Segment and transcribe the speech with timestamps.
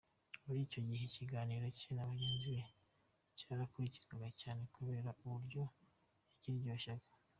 [0.45, 2.61] Muri icyo gihe ikiganiro cye na bagenzi be
[3.37, 5.61] cyarakurikirwaga cyane kubera uburyo
[6.29, 7.09] bakiryoshyaga.